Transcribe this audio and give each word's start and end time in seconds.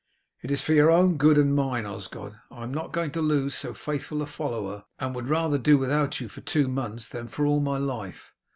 "It 0.41 0.49
is 0.49 0.63
for 0.63 0.73
your 0.73 0.89
own 0.89 1.17
good 1.17 1.37
and 1.37 1.55
mine, 1.55 1.85
Osgod. 1.85 2.35
I 2.49 2.63
am 2.63 2.73
not 2.73 2.91
going 2.91 3.11
to 3.11 3.21
lose 3.21 3.53
so 3.53 3.75
faithful 3.75 4.23
a 4.23 4.25
follower, 4.25 4.85
and 4.97 5.13
would 5.13 5.29
rather 5.29 5.59
do 5.59 5.77
without 5.77 6.19
you 6.19 6.27
for 6.27 6.41
two 6.41 6.67
months 6.67 7.07
than 7.07 7.27
for 7.27 7.45
all 7.45 7.59
my 7.59 7.77
life. 7.77 8.33